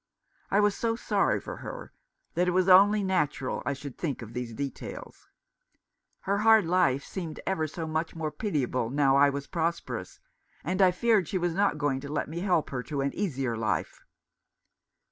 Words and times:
I 0.49 0.59
was 0.61 0.75
so 0.75 0.95
sorry 0.95 1.39
for 1.39 1.57
her 1.57 1.93
that 2.33 2.47
it 2.47 2.57
was 2.57 2.67
only 2.67 3.03
natural 3.03 3.61
I 3.67 3.73
should 3.73 3.99
think 3.99 4.23
of 4.23 4.33
these 4.33 4.55
details. 4.55 5.27
Her 6.21 6.39
hard 6.39 6.65
life 6.65 7.03
seemed 7.03 7.39
ever 7.45 7.67
so 7.67 7.85
much 7.85 8.15
more 8.15 8.31
pitiable 8.31 8.89
now 8.89 9.15
I 9.15 9.29
was 9.29 9.45
prosperous; 9.45 10.19
and 10.63 10.81
I 10.81 10.89
feared 10.89 11.27
she 11.27 11.37
was 11.37 11.53
not 11.53 11.77
going 11.77 11.99
to 11.99 12.11
let 12.11 12.27
me 12.27 12.39
help 12.39 12.71
her 12.71 12.81
to 12.81 13.01
an 13.01 13.13
easier 13.13 13.55
life. 13.55 14.01